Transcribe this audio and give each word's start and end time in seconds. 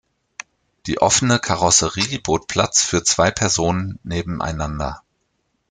Die 0.87 0.97
offene 0.99 1.37
Karosserie 1.37 2.17
bot 2.19 2.47
Platz 2.47 2.81
für 2.81 3.03
zwei 3.03 3.29
Personen 3.29 3.99
nebeneinander. 4.01 5.03